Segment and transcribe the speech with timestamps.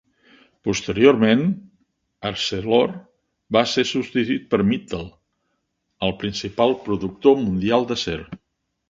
[0.67, 1.41] Posteriorment,
[2.29, 2.93] Arcelor
[3.57, 5.05] va ser substituït per Mittal,
[6.09, 8.19] el principal productor mundial d'acer.